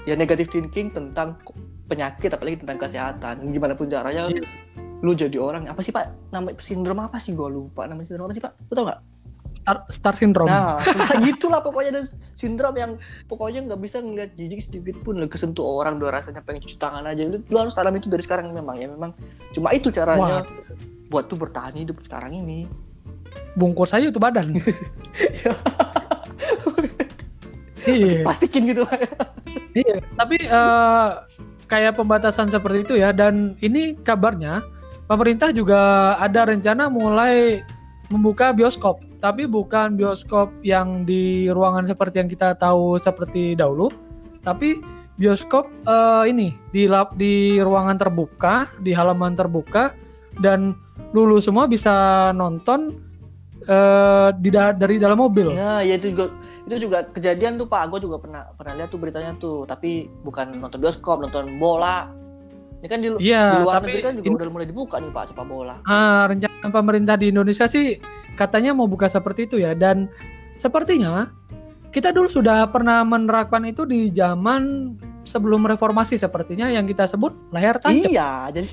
[0.04, 1.38] ya negatif thinking tentang
[1.86, 3.54] penyakit apalagi tentang kesehatan.
[3.54, 4.46] Gimana pun caranya yeah.
[5.06, 6.10] lu jadi orang apa sih pak?
[6.34, 7.38] Nama sindrom apa sih?
[7.38, 8.54] Gue lupa nama sindrom apa sih pak?
[8.70, 9.02] Lu tau nggak?
[9.60, 10.50] Star, star syndrome.
[10.56, 10.82] Nah,
[11.22, 12.98] gitulah pokoknya dan sindrom yang
[13.30, 15.22] pokoknya nggak bisa ngeliat jijik sedikit pun.
[15.30, 17.22] Kesentuh orang udah rasanya pengen cuci tangan aja.
[17.22, 18.90] Itu lu harus tanam itu dari sekarang memang ya.
[18.90, 19.14] Memang
[19.54, 20.46] cuma itu caranya Wah.
[21.14, 22.66] buat tuh bertahan hidup sekarang ini
[23.58, 24.56] bungkus aja tuh badan.
[27.90, 28.22] Iya.
[28.22, 28.86] Pastikin gitu.
[29.74, 31.26] Iya tapi uh,
[31.66, 33.10] kayak pembatasan seperti itu ya.
[33.16, 34.62] Dan ini kabarnya
[35.10, 37.66] pemerintah juga ada rencana mulai
[38.10, 43.94] membuka bioskop, tapi bukan bioskop yang di ruangan seperti yang kita tahu seperti dahulu,
[44.42, 44.82] tapi
[45.22, 49.94] bioskop uh, ini di lab di ruangan terbuka, di halaman terbuka.
[50.42, 50.74] Dan
[51.14, 53.09] lulu semua bisa nonton
[53.70, 55.54] uh, di da dari dalam mobil.
[55.54, 56.34] Nah, ya itu juga
[56.66, 57.94] itu juga kejadian tuh Pak.
[57.94, 62.10] Gue juga pernah pernah lihat tuh beritanya tuh, tapi bukan nonton bioskop, nonton bola.
[62.80, 65.12] Ini kan di, ya, di luar tapi negeri kan juga ini, udah mulai dibuka nih
[65.12, 65.76] Pak sepak bola.
[65.84, 68.00] Uh, rencana pemerintah di Indonesia sih
[68.40, 70.08] katanya mau buka seperti itu ya dan
[70.56, 71.28] sepertinya
[71.92, 74.96] kita dulu sudah pernah menerapkan itu di zaman
[75.28, 78.08] sebelum reformasi sepertinya yang kita sebut layar tancap.
[78.08, 78.72] Iya, jadi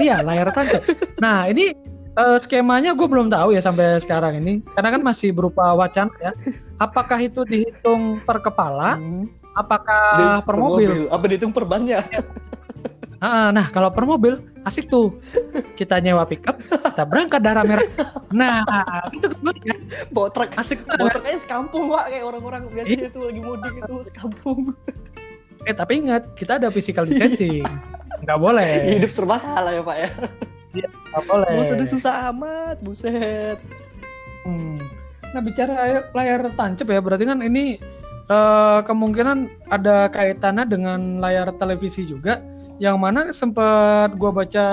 [0.00, 0.80] iya layar tancap.
[1.20, 1.76] Nah ini
[2.20, 6.32] uh, skemanya gue belum tahu ya sampai sekarang ini karena kan masih berupa wacana ya.
[6.80, 8.96] Apakah itu dihitung per kepala?
[8.96, 9.28] Hmm.
[9.56, 10.88] Apakah per, per mobil?
[10.88, 11.12] mobil?
[11.12, 12.04] Apa dihitung per bannya?
[13.20, 15.20] Ah, nah kalau per mobil asik tuh
[15.76, 17.84] kita nyewa pickup kita berangkat darah merah
[18.32, 18.64] nah
[19.12, 19.28] itu
[19.60, 19.76] ya
[20.08, 23.94] bawa truk asik bawa truk aja sekampung pak kayak orang-orang biasanya tuh lagi mudik itu
[24.08, 24.72] sekampung
[25.68, 27.60] eh tapi ingat kita ada physical distancing
[28.24, 30.08] nggak boleh hidup serba salah ya pak ya
[30.70, 30.88] Iya,
[31.26, 31.50] boleh.
[31.58, 33.58] Buset susah amat, buset.
[34.46, 34.78] Hmm.
[35.30, 37.78] Nah bicara layar, layar tancap ya, berarti kan ini
[38.30, 42.42] uh, kemungkinan ada kaitannya dengan layar televisi juga,
[42.82, 44.66] yang mana sempat gue baca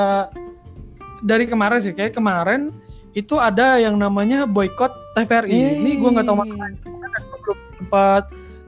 [1.21, 2.73] dari kemarin sih, kayak kemarin
[3.17, 5.49] itu ada yang namanya boykot TVRI.
[5.49, 5.73] Yeay.
[5.81, 6.53] Ini gue nggak tahu mana,
[7.41, 8.23] belum sempat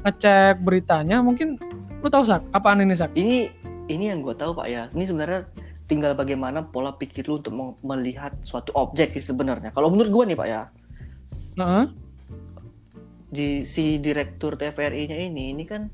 [0.05, 1.21] ngecek beritanya.
[1.21, 1.61] Mungkin
[2.01, 2.41] lu tahu sak?
[2.53, 3.13] Apaan ini sak?
[3.13, 3.53] Ini
[3.89, 4.89] ini yang gue tahu pak ya.
[4.93, 5.45] Ini sebenarnya
[5.89, 9.73] tinggal bagaimana pola pikir lu untuk melihat suatu objek sih sebenarnya.
[9.73, 10.61] Kalau menurut gue nih pak ya,
[11.57, 11.85] uh-huh.
[13.33, 15.89] di si direktur TVRI-nya ini, ini kan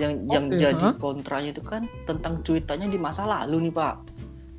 [0.00, 0.96] yang okay, yang jadi huh?
[0.96, 3.96] kontranya itu kan tentang cuitannya di masa lalu nih pak.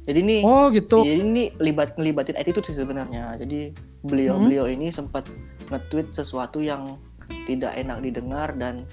[0.05, 1.01] Jadi ini, oh gitu.
[1.01, 3.41] ini libat ngelibatin attitude sih sebenarnya.
[3.41, 3.73] Jadi
[4.05, 4.45] beliau hmm.
[4.45, 5.25] beliau ini sempat
[5.73, 7.01] nge-tweet sesuatu yang
[7.49, 8.85] tidak enak didengar dan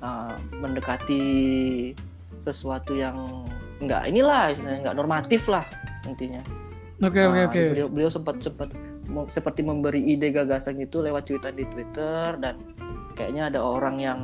[0.00, 1.92] uh, mendekati
[2.40, 3.44] sesuatu yang
[3.82, 5.64] nggak inilah nggak normatif lah
[6.08, 6.40] intinya.
[7.04, 7.62] Oke okay, oke nah, oke.
[7.76, 8.72] Beliau, beliau sempat sempat
[9.28, 12.58] seperti memberi ide gagasan itu lewat cuitan di Twitter dan
[13.14, 14.20] kayaknya ada orang yang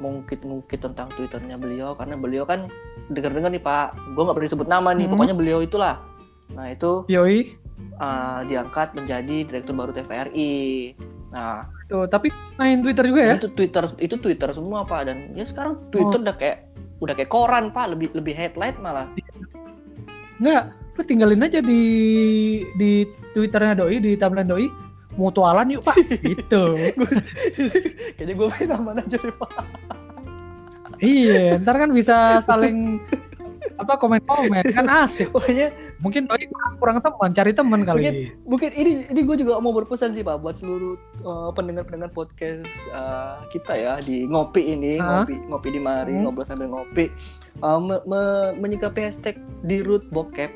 [0.00, 2.66] mungkit-mungkit tentang twitternya beliau karena beliau kan
[3.12, 5.12] dengar-dengar nih Pak, gue nggak perlu disebut nama nih, hmm.
[5.14, 6.00] pokoknya beliau itulah.
[6.56, 7.54] Nah itu Yoi.
[7.98, 10.94] Uh, diangkat menjadi direktur baru TVRI.
[11.32, 12.28] Nah, tuh tapi
[12.60, 13.34] main Twitter juga ya?
[13.40, 16.24] Itu Twitter itu Twitter semua Pak dan ya sekarang Twitter oh.
[16.24, 16.71] udah kayak
[17.02, 17.90] udah kayak koran pak.
[17.92, 19.10] Lebih lebih headlight malah.
[20.38, 21.82] Enggak, lu tinggalin aja di
[22.78, 24.66] di twitternya doi di timeline doi.
[25.18, 25.98] Mutualan yuk pak.
[26.24, 26.64] Gitu.
[28.16, 29.52] Kayaknya gue main aman aja deh pak.
[31.02, 33.02] Iya ntar kan bisa saling
[33.82, 35.28] apa komen-komen kan asik.
[35.34, 36.46] Pokoknya mungkin doi
[36.78, 38.00] kurang teman, cari teman kali.
[38.02, 38.14] Mungkin,
[38.46, 40.94] mungkin ini ini gue juga mau berpesan sih Pak buat seluruh
[41.26, 45.26] uh, pendengar-pendengar podcast uh, kita ya di ngopi ini, huh?
[45.26, 46.22] ngopi ngopi di mari, hmm.
[46.24, 47.10] ngobrol sambil ngopi.
[47.60, 48.20] Uh, me, me,
[48.56, 50.48] menyikapi hashtag di root bokep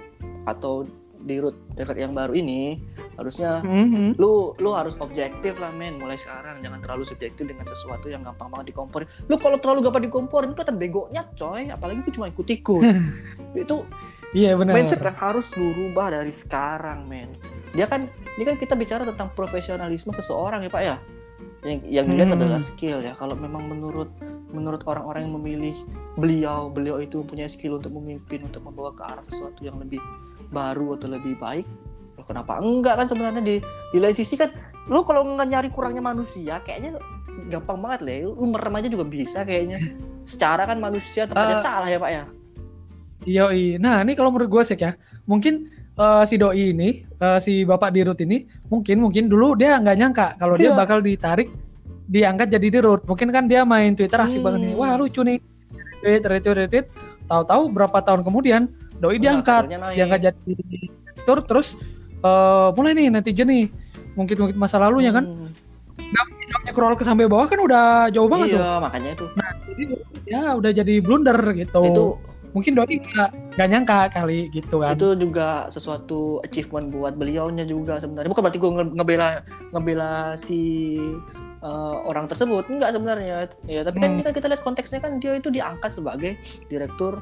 [0.47, 0.87] atau
[1.27, 2.79] di root TVR yang baru ini
[3.19, 4.15] harusnya mm-hmm.
[4.15, 5.99] lu lu harus objektif lah men.
[5.99, 9.11] Mulai sekarang jangan terlalu subjektif dengan sesuatu yang gampang banget dikomporin.
[9.27, 11.67] Lu kalau terlalu gampang dikomporin itu kan begonya coy.
[11.67, 12.85] Apalagi itu cuma ikut ikut
[13.67, 13.77] itu
[14.37, 14.77] iya yeah, benar.
[14.77, 17.35] mindset yang harus lu rubah dari sekarang men.
[17.75, 18.07] Dia kan
[18.39, 20.97] ini kan kita bicara tentang profesionalisme seseorang ya pak ya?
[21.67, 22.39] Yang yang dilihat hmm.
[22.39, 23.19] adalah skill ya.
[23.19, 24.09] Kalau memang menurut
[24.55, 25.77] menurut orang-orang yang memilih
[26.15, 29.99] beliau beliau itu punya skill untuk memimpin untuk membawa ke arah sesuatu yang lebih
[30.57, 31.69] baru atau lebih baik?
[32.25, 33.57] Kenapa enggak kan sebenarnya di
[33.93, 34.51] di lain sisi kan
[34.89, 36.99] lo kalau nggak nyari kurangnya manusia kayaknya
[37.53, 39.79] gampang banget lah lu merem aja juga bisa kayaknya.
[40.25, 42.25] Secara kan manusia tempatnya uh, salah ya pak ya?
[43.29, 43.45] Iya
[43.79, 47.95] nah ini kalau menurut gue sih ya mungkin uh, si doi ini uh, si bapak
[47.95, 50.79] dirut ini mungkin mungkin dulu dia nggak nyangka kalau dia iya.
[50.79, 51.53] bakal ditarik
[52.07, 53.03] diangkat jadi dirut.
[53.05, 54.47] Mungkin kan dia main twitter asik hmm.
[54.47, 54.75] banget nih.
[54.79, 55.39] Wah lucu nih.
[56.03, 56.87] Retweet retweet retweet.
[57.27, 58.71] Tahu-tahu berapa tahun kemudian
[59.03, 60.53] doi diangkat diangkat jadi
[61.27, 61.75] tur terus
[62.23, 63.65] uh, mulai nih netizen nih
[64.17, 65.27] mungkin mungkin masa lalunya kan.
[65.29, 65.53] Hmm.
[66.07, 66.25] nah
[66.71, 68.81] scroll ke sampai bawah kan udah jauh banget iya, tuh.
[68.85, 69.27] makanya itu.
[69.33, 69.85] Nah jadi
[70.29, 71.81] ya udah jadi blunder gitu.
[71.89, 72.05] Itu
[72.53, 74.93] mungkin doi nggak nggak nyangka kali gitu kan.
[74.93, 78.29] Itu juga sesuatu achievement buat beliaunya juga sebenarnya.
[78.29, 79.29] Bukan berarti gue ngebela
[79.73, 80.61] ngebela si
[81.67, 82.71] uh, orang tersebut.
[82.71, 83.51] Enggak sebenarnya.
[83.67, 84.17] Ya tapi kan hmm.
[84.19, 86.39] ini kan kita lihat konteksnya kan dia itu diangkat sebagai
[86.71, 87.19] direktur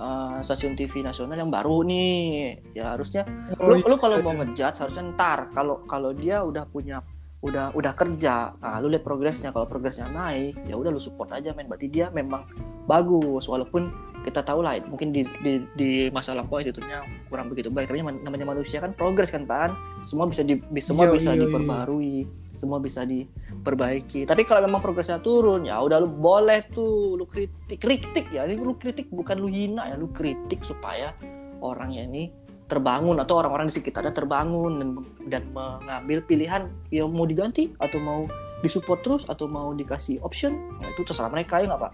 [0.00, 2.56] uh, stasiun TV nasional yang baru nih.
[2.72, 3.28] Ya harusnya
[3.60, 4.24] oh, lu, lu kalau iya.
[4.24, 7.04] mau ngejat harusnya ntar kalau kalau dia udah punya
[7.42, 8.56] udah udah kerja.
[8.56, 9.52] Nah, lu lihat progresnya.
[9.52, 11.68] Kalau progresnya naik ya udah lu support aja men.
[11.68, 12.48] Berarti dia memang
[12.88, 13.44] bagus.
[13.50, 17.90] Walaupun kita tahu lah mungkin di, di, di masa lampau tentunya kurang begitu baik.
[17.90, 19.74] Tapi namanya manusia kan progres kan pan
[20.06, 24.22] semua bisa di semua yo, bisa yo, diperbarui semua bisa diperbaiki.
[24.30, 27.82] Tapi kalau memang progresnya turun ya udah lu boleh tuh lu kritik.
[27.82, 29.98] Kritik ya ini lu kritik bukan lu hina ya.
[29.98, 31.10] Lu kritik supaya
[31.58, 32.30] orangnya ini
[32.70, 34.88] terbangun atau orang-orang di sekitarnya terbangun dan
[35.28, 38.24] dan mengambil pilihan yang mau diganti atau mau
[38.64, 41.92] disupport terus atau mau dikasih option nah, itu terserah mereka ya nggak pak?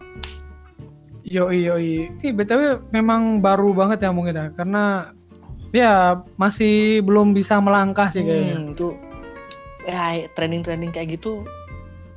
[1.27, 5.13] Yo yo Ini btw memang baru banget ya mungkin ya karena
[5.75, 8.57] ya masih belum bisa melangkah sih kayaknya.
[8.57, 8.87] Hmm, itu
[9.89, 11.49] ya trending-trending kayak gitu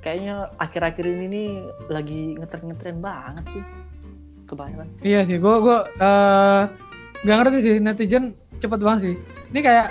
[0.04, 1.50] kayaknya akhir-akhir ini nih
[1.88, 3.64] lagi ngetren-ngetren banget sih
[4.50, 4.88] kebanyakan.
[5.00, 6.62] Iya sih, gue gue uh,
[7.24, 9.16] gak ngerti sih netizen cepet banget sih.
[9.56, 9.88] Ini kayak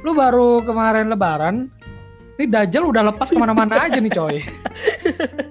[0.00, 1.68] lu baru kemarin lebaran,
[2.40, 4.40] ini Dajjal udah lepas ke mana-mana aja nih coy.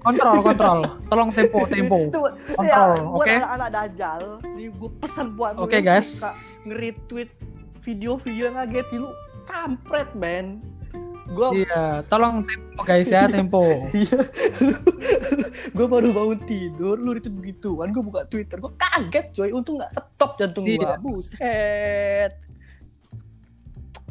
[0.00, 0.80] kontrol kontrol
[1.12, 3.36] tolong tempo tempo kontrol ya, oke okay?
[3.36, 4.22] anak-anak dajal
[4.56, 6.24] nih gue pesan buat oke okay, guys
[6.64, 7.30] nge-retweet
[7.84, 9.12] video-video yang ngagetin lu
[9.44, 10.64] kampret men
[11.30, 13.62] gua iya tolong tempo guys ya tempo
[13.94, 14.18] iya.
[15.76, 19.94] gue baru bangun tidur lu itu begituan gue buka twitter gue kaget coy untung nggak
[19.94, 20.98] stop jantung iya.
[20.98, 22.32] gue buset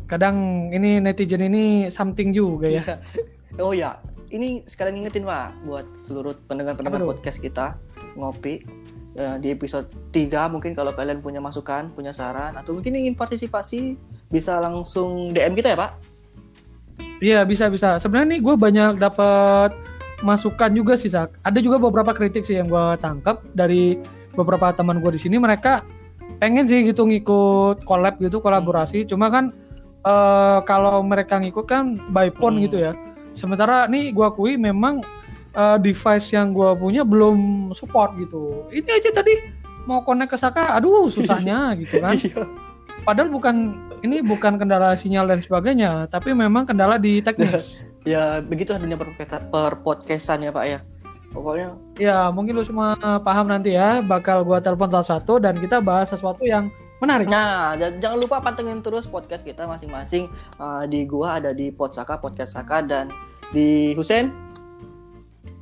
[0.09, 2.95] kadang ini netizen ini something juga ya iya.
[3.63, 3.99] oh ya
[4.31, 7.75] ini sekalian ingetin pak buat seluruh pendengar-pendengar podcast kita
[8.15, 8.63] ngopi
[9.17, 13.97] uh, di episode 3 mungkin kalau kalian punya masukan, punya saran atau mungkin ingin partisipasi
[14.29, 15.91] bisa langsung DM kita ya pak.
[17.19, 17.99] Iya bisa bisa.
[17.99, 19.75] Sebenarnya nih gue banyak dapat
[20.23, 21.39] masukan juga sih Sak.
[21.43, 23.99] Ada juga beberapa kritik sih yang gue tangkap dari
[24.35, 25.35] beberapa teman gue di sini.
[25.35, 25.83] Mereka
[26.39, 29.03] pengen sih gitu ngikut collab gitu kolaborasi.
[29.03, 29.09] Hmm.
[29.11, 29.51] Cuma kan
[30.07, 32.65] uh, kalau mereka ngikut kan by phone hmm.
[32.67, 32.93] gitu ya
[33.33, 34.99] Sementara nih gua akui memang
[35.53, 38.65] uh, device yang gua punya belum support gitu.
[38.73, 39.33] Ini aja tadi
[39.85, 42.17] mau connect ke Saka, aduh susahnya gitu kan.
[42.17, 42.45] Iya.
[43.05, 47.83] Padahal bukan ini bukan kendala sinyal dan sebagainya, tapi memang kendala di teknis.
[48.07, 50.79] ya begitu dunia per, per podcastan ya Pak ya.
[51.29, 51.69] Pokoknya.
[52.01, 56.41] Ya mungkin lu semua paham nanti ya, bakal gua telepon satu-satu dan kita bahas sesuatu
[56.41, 57.29] yang menarik.
[57.29, 60.25] Nah, jangan lupa pantengin terus podcast kita masing-masing.
[60.57, 63.13] Uh, di gua ada di Podsaka, Podcast Saka dan
[63.53, 64.48] di Husen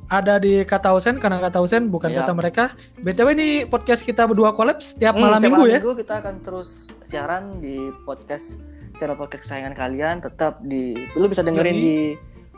[0.08, 2.24] ada di kata Husen karena kata Husen bukan ya.
[2.24, 2.64] kata mereka.
[3.00, 5.78] BTW ini podcast kita berdua kolaps setiap hmm, malam minggu malam ya.
[5.84, 8.64] Minggu kita akan terus siaran di podcast
[8.96, 11.84] channel podcast kesayangan kalian tetap di lu bisa dengerin Yoi.
[11.84, 11.98] di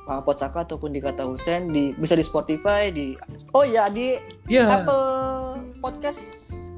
[0.08, 3.18] uh, Podsaka ataupun di kata Husen di bisa di Spotify di
[3.52, 4.16] oh ya di
[4.48, 4.70] yeah.
[4.70, 6.22] Apple Podcast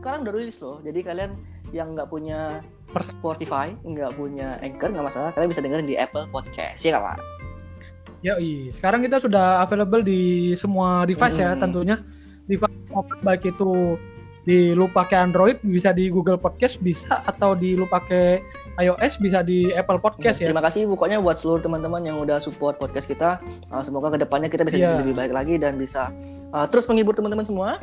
[0.02, 0.82] sekarang udah rilis loh.
[0.82, 1.30] Jadi kalian
[1.70, 2.64] yang nggak punya
[3.00, 7.31] Spotify, nggak punya Anchor nggak masalah, kalian bisa dengerin di Apple Podcast ya Pak?
[8.22, 8.38] Ya,
[8.70, 11.58] sekarang kita sudah available di semua device ya, hmm.
[11.58, 11.96] ya tentunya.
[12.46, 12.78] Device
[13.22, 13.98] baik itu
[14.42, 18.42] di lu pakai Android bisa di Google Podcast bisa atau di lu pakai
[18.82, 20.50] iOS bisa di Apple Podcast ya.
[20.50, 23.38] Terima kasih pokoknya buat seluruh teman-teman yang udah support podcast kita.
[23.70, 24.98] Uh, semoga ke depannya kita bisa yeah.
[24.98, 26.10] lebih baik lagi dan bisa
[26.50, 27.78] uh, terus menghibur teman-teman semua.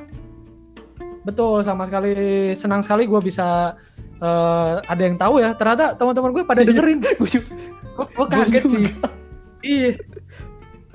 [1.23, 3.75] Betul, sama sekali senang sekali gue bisa
[4.19, 5.55] uh, ada yang tahu ya.
[5.55, 6.99] Ternyata teman-teman gue pada dengerin.
[8.19, 8.87] gue kaget sih.
[9.63, 9.99] Iya.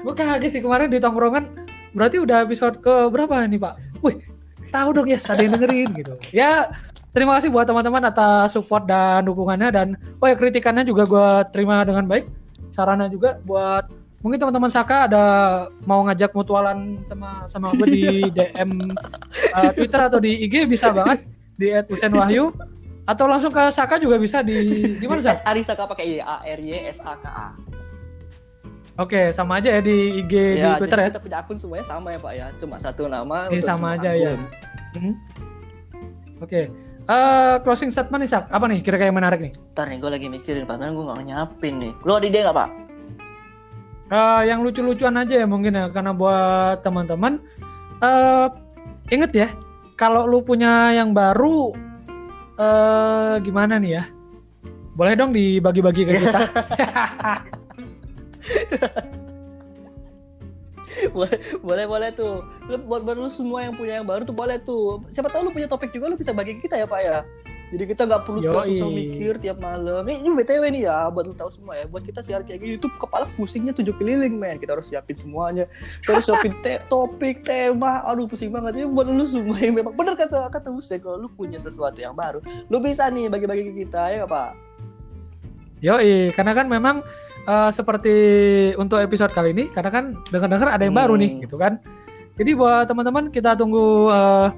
[0.00, 1.44] Gue kaget sih kemarin di tongkrongan.
[1.94, 3.74] Berarti udah episode ke berapa nih Pak?
[4.02, 4.18] Wih,
[4.74, 6.14] tahu dong ya, ada yang dengerin gitu.
[6.34, 6.74] Ya,
[7.14, 9.86] terima kasih buat teman-teman atas support dan dukungannya dan
[10.18, 12.26] oh ya kritikannya juga gue terima dengan baik.
[12.74, 13.86] Sarannya juga buat
[14.26, 15.24] mungkin teman-teman Saka ada
[15.84, 18.02] mau ngajak mutualan sama sama gue di
[18.36, 18.90] DM
[19.54, 21.22] uh, eh, Twitter atau di IG bisa banget
[21.54, 22.50] di @usenwahyu
[23.04, 25.44] atau langsung ke Saka juga bisa di di mana Saka?
[25.44, 27.48] Ari Saka pakai A R Y S A K A.
[28.94, 31.08] Oke, sama aja ya di IG ya, di Twitter ya.
[31.10, 33.50] Kita punya akun semuanya sama ya Pak ya, cuma satu nama.
[33.50, 34.38] Oke, sama aja ya.
[34.38, 34.46] akun.
[34.46, 35.00] ya.
[35.02, 35.14] Hmm.
[36.38, 36.60] Oke,
[37.10, 39.52] uh, closing statement nih Sak, apa nih kira-kira yang menarik nih?
[39.74, 41.92] Ntar nih, gue lagi mikirin Pak, gue gak nyapin nih.
[42.06, 42.70] Lo ada ide gak Pak?
[44.14, 47.40] Uh, yang lucu-lucuan aja ya mungkin ya karena buat teman-teman
[48.04, 48.52] uh,
[49.08, 49.48] inget ya
[49.96, 51.72] kalau lu punya yang baru
[52.60, 54.04] uh, gimana nih ya
[54.92, 56.40] boleh dong dibagi-bagi ke kita
[61.16, 62.44] boleh boleh boleh tuh
[62.86, 65.90] buat baru semua yang punya yang baru tuh boleh tuh siapa tahu lu punya topik
[65.90, 67.18] juga lu bisa bagi kita ya pak ya
[67.74, 70.06] jadi kita nggak perlu susah mikir tiap malam.
[70.06, 71.90] Ini, ini btw nih ya, buat lu tahu semua ya.
[71.90, 74.62] Buat kita siar kayak gini, YouTube kepala pusingnya tujuh keliling men.
[74.62, 75.66] Kita harus siapin semuanya.
[75.98, 78.06] Kita harus siapin te topik, tema.
[78.06, 78.78] Aduh pusing banget.
[78.78, 82.14] Ini buat lu semua yang memang bener kata kata Hussein kalau lu punya sesuatu yang
[82.14, 82.38] baru,
[82.70, 84.54] lu bisa nih bagi-bagi ke kita ya pak.
[85.84, 87.04] Yoi, karena kan memang
[87.44, 88.16] uh, seperti
[88.80, 91.02] untuk episode kali ini, karena kan dengar-dengar ada yang hmm.
[91.04, 91.40] baru nih, hmm.
[91.44, 91.76] gitu kan.
[92.40, 94.48] Jadi buat teman-teman kita tunggu uh,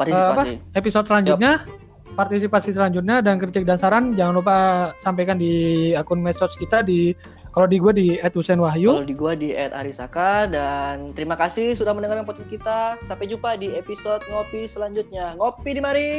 [0.00, 1.54] partisipasi uh, apa, episode selanjutnya.
[1.62, 1.80] Yep
[2.12, 4.56] partisipasi selanjutnya dan kritik dan saran jangan lupa
[5.00, 7.16] sampaikan di akun medsos kita di
[7.52, 8.88] kalau di gue di @husenwahyu.
[8.96, 12.96] Kalau di gue di @arisaka dan terima kasih sudah mendengarkan podcast kita.
[13.04, 15.36] Sampai jumpa di episode ngopi selanjutnya.
[15.36, 16.10] Ngopi di mari.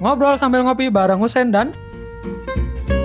[0.00, 1.76] Ngobrol sambil ngopi bareng Husen dan
[2.24, 2.97] Música